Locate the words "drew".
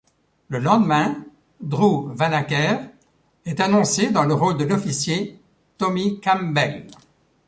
1.61-2.09